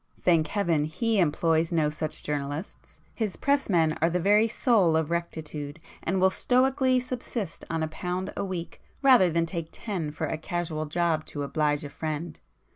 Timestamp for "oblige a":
11.43-11.89